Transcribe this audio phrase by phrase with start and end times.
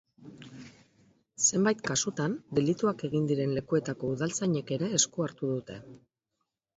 [1.47, 5.77] Zenbait kasutan, delituak egin diren lekuetako udaltzainek ere esku hartu dute.